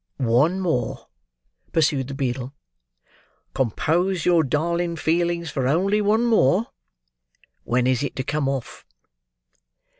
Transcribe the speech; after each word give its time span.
"One 0.17 0.59
more," 0.59 1.09
pursued 1.73 2.07
the 2.07 2.15
beadle; 2.15 2.55
"compose 3.53 4.25
your 4.25 4.41
darling 4.43 4.95
feelings 4.95 5.51
for 5.51 5.67
only 5.67 6.01
one 6.01 6.23
more. 6.25 6.69
When 7.65 7.85
is 7.85 8.01
it 8.01 8.15
to 8.15 8.23
come 8.23 8.49
off?" 8.49 8.83